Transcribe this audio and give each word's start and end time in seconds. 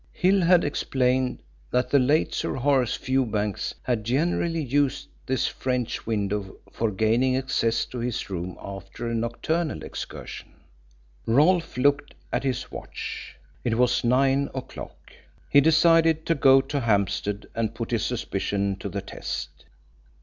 Hill 0.13 0.41
had 0.41 0.63
explained 0.63 1.43
that 1.69 1.91
the 1.91 1.99
late 1.99 2.33
Sir 2.33 2.55
Horace 2.55 2.95
Fewbanks 2.95 3.75
had 3.83 4.03
generally 4.03 4.63
used 4.63 5.09
this 5.27 5.45
French 5.45 6.07
window 6.07 6.57
for 6.71 6.89
gaining 6.89 7.37
access 7.37 7.85
to 7.85 7.99
his 7.99 8.27
room 8.27 8.57
after 8.59 9.07
a 9.07 9.13
nocturnal 9.13 9.83
excursion. 9.83 10.55
Rolfe 11.27 11.77
looked 11.77 12.15
at 12.33 12.43
his 12.43 12.71
watch. 12.71 13.35
It 13.63 13.77
was 13.77 14.03
nine 14.03 14.49
o'clock. 14.55 15.13
He 15.51 15.61
decided 15.61 16.25
to 16.25 16.33
go 16.33 16.61
to 16.61 16.79
Hampstead 16.79 17.45
and 17.53 17.75
put 17.75 17.91
his 17.91 18.03
suspicions 18.03 18.77
to 18.79 18.89
the 18.89 19.01
test. 19.03 19.65